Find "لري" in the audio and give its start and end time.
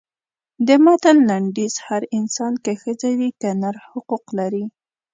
4.39-4.65